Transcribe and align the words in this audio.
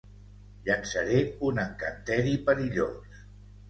Llançaré 0.69 1.21
un 1.51 1.63
encanteri 1.67 2.37
perillós. 2.51 3.27